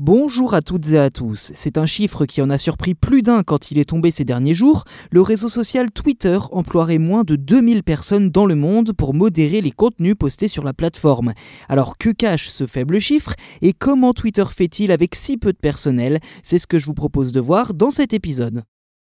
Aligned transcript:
Bonjour 0.00 0.54
à 0.54 0.62
toutes 0.62 0.92
et 0.92 0.98
à 0.98 1.10
tous. 1.10 1.50
C'est 1.56 1.76
un 1.76 1.84
chiffre 1.84 2.24
qui 2.24 2.40
en 2.40 2.50
a 2.50 2.56
surpris 2.58 2.94
plus 2.94 3.22
d'un 3.22 3.42
quand 3.42 3.72
il 3.72 3.80
est 3.80 3.88
tombé 3.88 4.12
ces 4.12 4.24
derniers 4.24 4.54
jours. 4.54 4.84
Le 5.10 5.22
réseau 5.22 5.48
social 5.48 5.90
Twitter 5.90 6.38
emploierait 6.52 6.98
moins 6.98 7.24
de 7.24 7.34
2000 7.34 7.82
personnes 7.82 8.30
dans 8.30 8.46
le 8.46 8.54
monde 8.54 8.92
pour 8.92 9.12
modérer 9.12 9.60
les 9.60 9.72
contenus 9.72 10.14
postés 10.16 10.46
sur 10.46 10.62
la 10.62 10.72
plateforme. 10.72 11.34
Alors 11.68 11.98
que 11.98 12.10
cache 12.10 12.48
ce 12.48 12.68
faible 12.68 13.00
chiffre 13.00 13.34
et 13.60 13.72
comment 13.72 14.14
Twitter 14.14 14.44
fait-il 14.48 14.92
avec 14.92 15.16
si 15.16 15.36
peu 15.36 15.52
de 15.52 15.58
personnel? 15.58 16.20
C'est 16.44 16.60
ce 16.60 16.68
que 16.68 16.78
je 16.78 16.86
vous 16.86 16.94
propose 16.94 17.32
de 17.32 17.40
voir 17.40 17.74
dans 17.74 17.90
cet 17.90 18.12
épisode. 18.12 18.62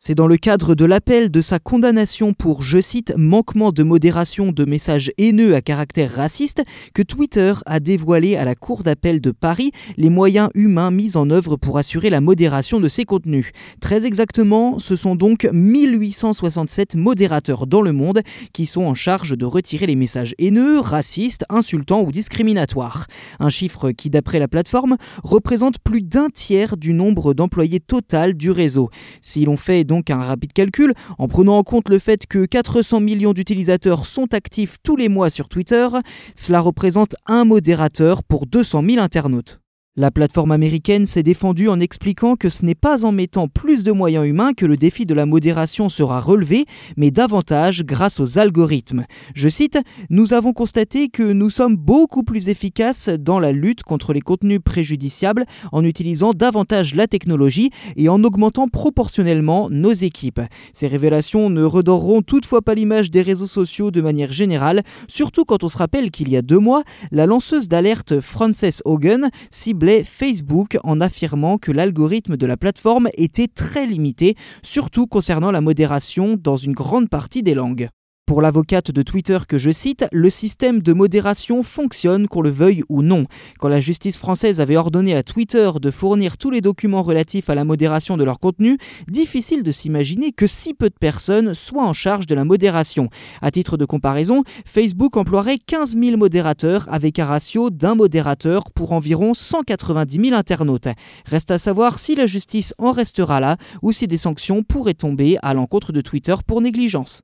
C'est 0.00 0.14
dans 0.14 0.28
le 0.28 0.36
cadre 0.36 0.76
de 0.76 0.84
l'appel 0.84 1.28
de 1.28 1.42
sa 1.42 1.58
condamnation 1.58 2.32
pour, 2.32 2.62
je 2.62 2.80
cite, 2.80 3.12
manquement 3.16 3.72
de 3.72 3.82
modération 3.82 4.52
de 4.52 4.64
messages 4.64 5.10
haineux 5.18 5.56
à 5.56 5.60
caractère 5.60 6.14
raciste 6.14 6.62
que 6.94 7.02
Twitter 7.02 7.54
a 7.66 7.80
dévoilé 7.80 8.36
à 8.36 8.44
la 8.44 8.54
Cour 8.54 8.84
d'appel 8.84 9.20
de 9.20 9.32
Paris 9.32 9.72
les 9.96 10.08
moyens 10.08 10.50
humains 10.54 10.92
mis 10.92 11.16
en 11.16 11.30
œuvre 11.30 11.56
pour 11.56 11.78
assurer 11.78 12.10
la 12.10 12.20
modération 12.20 12.78
de 12.78 12.86
ses 12.86 13.04
contenus. 13.04 13.50
Très 13.80 14.06
exactement, 14.06 14.78
ce 14.78 14.94
sont 14.94 15.16
donc 15.16 15.48
1867 15.52 16.94
modérateurs 16.94 17.66
dans 17.66 17.82
le 17.82 17.92
monde 17.92 18.22
qui 18.52 18.66
sont 18.66 18.84
en 18.84 18.94
charge 18.94 19.36
de 19.36 19.46
retirer 19.46 19.86
les 19.86 19.96
messages 19.96 20.36
haineux, 20.38 20.78
racistes, 20.78 21.44
insultants 21.48 22.02
ou 22.02 22.12
discriminatoires. 22.12 23.08
Un 23.40 23.50
chiffre 23.50 23.90
qui, 23.90 24.10
d'après 24.10 24.38
la 24.38 24.46
plateforme, 24.46 24.96
représente 25.24 25.80
plus 25.80 26.02
d'un 26.02 26.28
tiers 26.30 26.76
du 26.76 26.92
nombre 26.92 27.34
d'employés 27.34 27.80
total 27.80 28.34
du 28.34 28.52
réseau. 28.52 28.90
Si 29.20 29.44
l'on 29.44 29.56
fait 29.56 29.87
donc 29.88 30.10
un 30.10 30.18
rapide 30.18 30.52
calcul, 30.52 30.94
en 31.18 31.26
prenant 31.26 31.58
en 31.58 31.64
compte 31.64 31.88
le 31.88 31.98
fait 31.98 32.26
que 32.28 32.44
400 32.44 33.00
millions 33.00 33.32
d'utilisateurs 33.32 34.06
sont 34.06 34.32
actifs 34.32 34.76
tous 34.84 34.94
les 34.94 35.08
mois 35.08 35.30
sur 35.30 35.48
Twitter, 35.48 35.88
cela 36.36 36.60
représente 36.60 37.16
un 37.26 37.44
modérateur 37.44 38.22
pour 38.22 38.46
200 38.46 38.84
000 38.84 38.98
internautes. 39.02 39.60
La 39.98 40.12
plateforme 40.12 40.52
américaine 40.52 41.06
s'est 41.06 41.24
défendue 41.24 41.66
en 41.66 41.80
expliquant 41.80 42.36
que 42.36 42.50
ce 42.50 42.64
n'est 42.64 42.76
pas 42.76 43.04
en 43.04 43.10
mettant 43.10 43.48
plus 43.48 43.82
de 43.82 43.90
moyens 43.90 44.28
humains 44.28 44.54
que 44.54 44.64
le 44.64 44.76
défi 44.76 45.06
de 45.06 45.12
la 45.12 45.26
modération 45.26 45.88
sera 45.88 46.20
relevé, 46.20 46.66
mais 46.96 47.10
davantage 47.10 47.84
grâce 47.84 48.20
aux 48.20 48.38
algorithmes. 48.38 49.06
Je 49.34 49.48
cite, 49.48 49.76
Nous 50.08 50.34
avons 50.34 50.52
constaté 50.52 51.08
que 51.08 51.24
nous 51.24 51.50
sommes 51.50 51.74
beaucoup 51.74 52.22
plus 52.22 52.48
efficaces 52.48 53.08
dans 53.08 53.40
la 53.40 53.50
lutte 53.50 53.82
contre 53.82 54.12
les 54.12 54.20
contenus 54.20 54.60
préjudiciables 54.64 55.46
en 55.72 55.82
utilisant 55.82 56.30
davantage 56.30 56.94
la 56.94 57.08
technologie 57.08 57.70
et 57.96 58.08
en 58.08 58.22
augmentant 58.22 58.68
proportionnellement 58.68 59.68
nos 59.68 59.90
équipes. 59.92 60.42
Ces 60.74 60.86
révélations 60.86 61.50
ne 61.50 61.64
redoreront 61.64 62.22
toutefois 62.22 62.62
pas 62.62 62.76
l'image 62.76 63.10
des 63.10 63.22
réseaux 63.22 63.48
sociaux 63.48 63.90
de 63.90 64.00
manière 64.00 64.30
générale, 64.30 64.84
surtout 65.08 65.44
quand 65.44 65.64
on 65.64 65.68
se 65.68 65.78
rappelle 65.78 66.12
qu'il 66.12 66.28
y 66.28 66.36
a 66.36 66.42
deux 66.42 66.60
mois, 66.60 66.84
la 67.10 67.26
lanceuse 67.26 67.66
d'alerte 67.66 68.20
Frances 68.20 68.80
Hogan 68.84 69.30
ciblait 69.50 69.87
Facebook 70.04 70.78
en 70.84 71.00
affirmant 71.00 71.58
que 71.58 71.72
l'algorithme 71.72 72.36
de 72.36 72.46
la 72.46 72.56
plateforme 72.56 73.08
était 73.14 73.46
très 73.46 73.86
limité, 73.86 74.36
surtout 74.62 75.06
concernant 75.06 75.50
la 75.50 75.60
modération 75.60 76.36
dans 76.38 76.56
une 76.56 76.72
grande 76.72 77.08
partie 77.08 77.42
des 77.42 77.54
langues. 77.54 77.88
Pour 78.28 78.42
l'avocate 78.42 78.90
de 78.90 79.00
Twitter 79.00 79.38
que 79.48 79.56
je 79.56 79.70
cite, 79.70 80.04
le 80.12 80.28
système 80.28 80.82
de 80.82 80.92
modération 80.92 81.62
fonctionne 81.62 82.28
qu'on 82.28 82.42
le 82.42 82.50
veuille 82.50 82.84
ou 82.90 83.00
non. 83.00 83.24
Quand 83.58 83.68
la 83.68 83.80
justice 83.80 84.18
française 84.18 84.60
avait 84.60 84.76
ordonné 84.76 85.16
à 85.16 85.22
Twitter 85.22 85.70
de 85.80 85.90
fournir 85.90 86.36
tous 86.36 86.50
les 86.50 86.60
documents 86.60 87.02
relatifs 87.02 87.48
à 87.48 87.54
la 87.54 87.64
modération 87.64 88.18
de 88.18 88.24
leur 88.24 88.38
contenu, 88.38 88.76
difficile 89.08 89.62
de 89.62 89.72
s'imaginer 89.72 90.32
que 90.32 90.46
si 90.46 90.74
peu 90.74 90.90
de 90.90 90.94
personnes 91.00 91.54
soient 91.54 91.86
en 91.86 91.94
charge 91.94 92.26
de 92.26 92.34
la 92.34 92.44
modération. 92.44 93.08
À 93.40 93.50
titre 93.50 93.78
de 93.78 93.86
comparaison, 93.86 94.42
Facebook 94.66 95.16
emploierait 95.16 95.56
15 95.56 95.96
000 95.96 96.18
modérateurs 96.18 96.86
avec 96.90 97.18
un 97.18 97.24
ratio 97.24 97.70
d'un 97.70 97.94
modérateur 97.94 98.70
pour 98.72 98.92
environ 98.92 99.32
190 99.32 100.20
000 100.20 100.36
internautes. 100.36 100.88
Reste 101.24 101.50
à 101.50 101.56
savoir 101.56 101.98
si 101.98 102.14
la 102.14 102.26
justice 102.26 102.74
en 102.76 102.92
restera 102.92 103.40
là 103.40 103.56
ou 103.80 103.90
si 103.90 104.06
des 104.06 104.18
sanctions 104.18 104.62
pourraient 104.62 104.92
tomber 104.92 105.38
à 105.40 105.54
l'encontre 105.54 105.92
de 105.92 106.02
Twitter 106.02 106.34
pour 106.46 106.60
négligence. 106.60 107.22